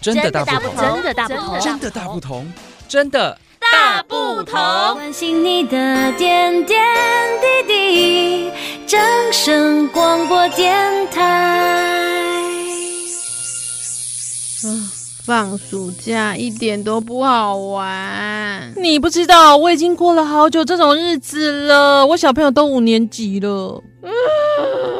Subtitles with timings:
[0.00, 2.52] 真的大不同，真的大不同，真的大不同，
[2.88, 4.54] 真的大不同。
[4.94, 6.80] 关心你的点点
[7.66, 8.50] 滴滴，
[8.86, 9.00] 掌
[9.32, 10.74] 声广播电
[11.10, 12.38] 台。
[14.64, 14.90] 嗯，
[15.24, 18.72] 放暑假一点都不好玩。
[18.76, 22.06] 你不知道，我已经过了好久这种日子了。
[22.06, 23.82] 我小朋友都五年级了。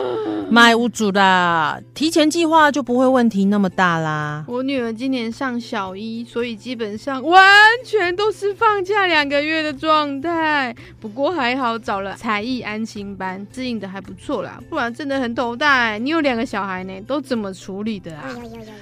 [0.51, 4.45] 买屋主啦，提前计划就不会问题那么大啦。
[4.48, 7.45] 我女儿今年上小一，所以基本上完
[7.84, 10.75] 全都是放假两个月的状态。
[10.98, 14.59] 不过还好找了才艺安心班，适应的还不错啦。
[14.70, 15.98] 不然真的很头大欸。
[15.98, 18.25] 你有两个小孩呢，都怎么处理的啊？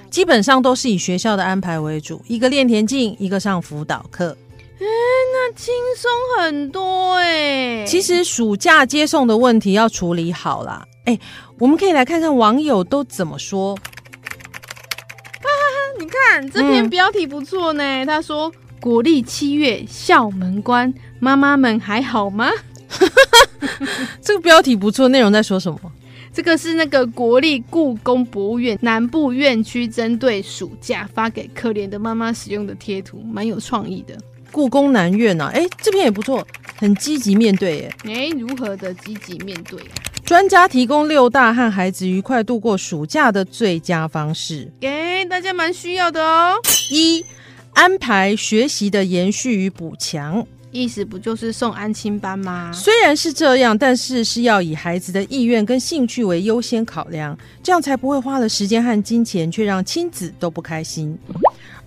[0.09, 4.37] 基本上都是以学校的安排为主，一个练田径，一个上辅导课。
[4.79, 4.87] 哎，
[5.33, 7.85] 那轻松很多哎。
[7.85, 10.87] 其实暑假接送的问题要处理好啦。
[11.07, 11.17] 哎，
[11.59, 13.75] 我们可以来看看网友都怎么说。
[13.77, 13.83] 哈
[15.43, 17.83] 哈哈，你看这篇标题不错呢。
[17.83, 22.51] 嗯、他说：“国历七月校门关，妈妈们还好吗？”
[24.21, 25.79] 这个标题不错，内容在说什么？
[26.33, 34.15] 这个是那个国立故宫博物院南部院区针对暑假发给可怜的妈妈使用的贴图，蛮有创意的。
[34.53, 36.47] 故宫南院啊，哎，这篇也不错，
[36.77, 37.95] 很积极面对耶。
[38.05, 39.97] 哎，如何的积极面对啊？
[40.27, 46.57] 专家提供六大和孩子愉快度过暑假的最佳方式，给大家蛮需要的哦。
[46.91, 47.25] 一、
[47.75, 52.73] 安排学习的延续与补强，意思不就是送安亲班吗？
[52.75, 61.17] 虽然是这样，但是是要以孩子的意愿跟兴趣为优先考量，这样才不会花了时间和金钱，却让亲子都不开心。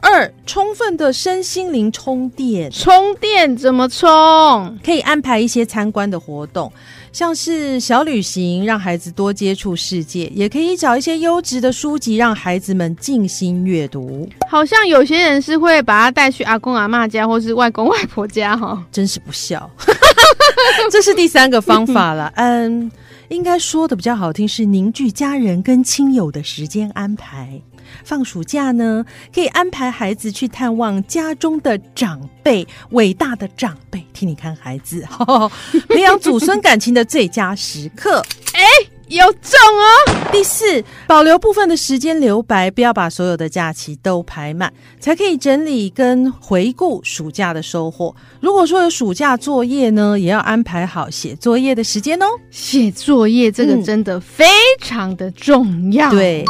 [0.02, 4.78] 二、充分的身心灵充电，充电怎么充？
[4.83, 6.72] 可以安排一些参观的活动。
[7.11, 14.30] 像是小旅行，让孩子多接触世界，也可以找一些优质的书籍，让孩子们静心阅读。
[14.47, 19.69] 好像有些人是会把他带去阿公阿妈家，或是外公外婆家，哈，真是不孝。
[20.91, 22.91] 这是第三个方法了， 嗯，
[23.29, 27.59] 应该说的比较好听是凝聚家人跟亲友的时间安排。
[28.03, 35.05] 放暑假呢，可以安排孩子去探望家中的长辈，伟大的长辈替你看孩子，
[35.89, 38.23] 培养祖孙感情的最佳时刻。
[38.53, 38.63] 哎、
[39.09, 40.30] 有中哦！
[40.31, 48.16] 第四，保留部分的时间留白，不要把所有的假期都排满，才可以整理跟回顾暑假的收获。
[48.40, 52.25] 如果说有暑假作业呢，也要安排好写作业的时间哦。
[52.52, 54.46] 写作业这个真的非
[54.80, 56.46] 常的重要，嗯、对。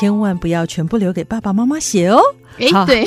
[0.00, 2.20] 千万不要全部留给爸爸妈妈写哦。
[2.58, 3.04] 哎，好对，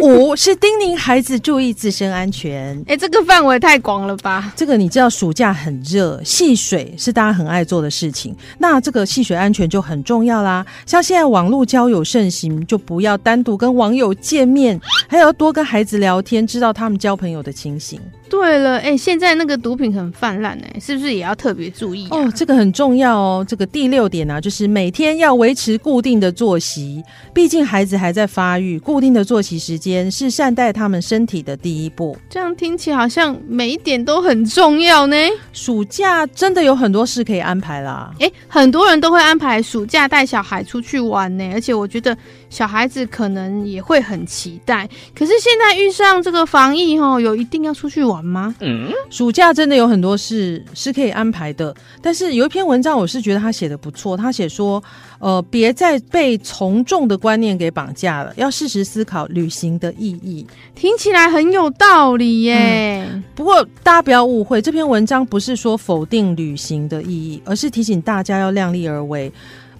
[0.00, 2.82] 五是叮咛孩子注意自身安全。
[2.88, 4.52] 哎，这个范围太广了吧？
[4.56, 8.34] 这个你知道，暑假很热，戏水是大家很爱做的事情。
[8.58, 10.64] 那这个戏水安全就很重要啦。
[10.86, 18.00] 像现在网络交友盛行，就不要单独跟网友见面，还要多跟孩子聊天，知道他们交朋友的情形。
[18.28, 22.16] 对了，哎，现在那个毒品很泛滥，哎，是不是也要特别注意啊？
[22.16, 23.44] 哦，这个很重要哦。
[23.46, 27.02] 这个第六点呢，就是每天要维持固定的作息，
[27.34, 28.78] 毕竟孩子还在发育。
[28.78, 32.16] 固定的作息时间是善待他们身体的第一步。
[32.28, 35.16] 这样听起来好像每一点都很重要呢。
[35.52, 38.12] 暑假真的有很多事可以安排啦。
[38.18, 42.16] 诶，很多人都会安排暑假带小孩出去玩呢，而且我觉得
[42.48, 44.88] 小孩子可能也会很期待。
[45.14, 48.54] 可是现在遇上这个防疫哦，有一定要出去玩吗？
[48.60, 51.74] 嗯，暑假真的有很多事是可以安排的。
[52.02, 54.16] 但是有一篇文章，我是觉得他写的不错。
[54.16, 54.82] 他写说，
[55.18, 60.46] 呃，别再被从众的观念给绑架了，要适时思考旅行的意义。
[60.74, 63.08] 听起来很有道理耶。
[63.10, 69.32] 嗯，不过大家不要误会，这篇文章不是说否定旅行的意义，而是提醒大家要量力而为。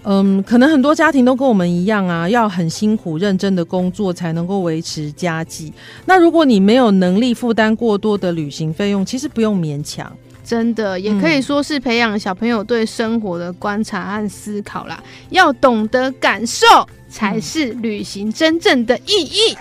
[0.03, 5.71] 嗯，可能很多家庭都跟我们一样啊，要很辛苦、认真的工作才能够维持家计。
[6.05, 10.11] 那如果你没有能力负担过多的旅行费用，其实不用勉强。
[10.43, 15.01] 真的，也可以说是培养小朋友对生活的观察和思考啦。
[15.29, 16.65] 要懂得感受，
[17.09, 19.55] 才是旅行真正的意义。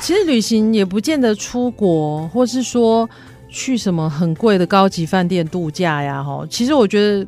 [0.00, 3.08] 其实旅行也不见得出国，或是说
[3.48, 6.22] 去什么很贵的高级饭店度假呀。
[6.22, 7.26] 哈，其实我觉得，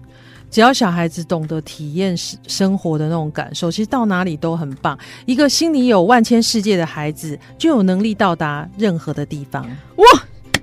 [0.51, 4.97] 只要小孩子懂得体验生活的那种感受，其实到哪里都很棒。
[5.27, 9.65] 一个心里有万千世界的孩子，就有能力到达任何的地方。
[9.97, 10.05] 哇！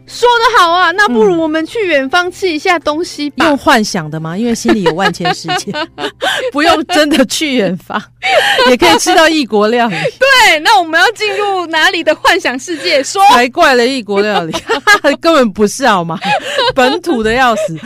[0.08, 3.46] 说的好啊，那不如我们去远方吃一下东西吧。
[3.46, 4.38] 嗯，用幻想的吗？
[4.38, 5.72] 因为心里有万千世界，
[6.54, 8.02] 不用真的去远方，
[8.70, 9.96] 也可以吃到异国料理。
[10.20, 13.04] 对，那我们要进入哪里的幻想世界？
[13.04, 14.54] 说才怪了，异国料理
[15.20, 16.20] 根本不是好吗？
[16.76, 17.78] 本土的要死。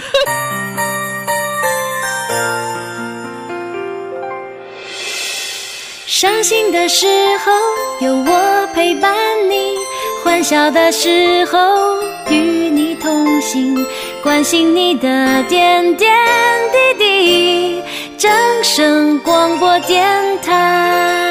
[6.06, 7.06] 伤心的时
[7.46, 7.52] 候
[8.06, 9.16] 有我陪伴
[9.50, 9.76] 你，
[10.24, 11.60] 欢笑的时候
[12.30, 13.76] 与你同行，
[14.24, 16.10] 关心你的点点
[16.72, 17.82] 滴滴。
[18.18, 18.32] 正
[18.64, 20.06] 声广播电
[20.42, 21.29] 台。